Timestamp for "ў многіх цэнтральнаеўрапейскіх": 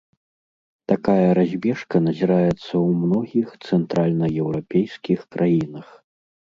2.57-5.19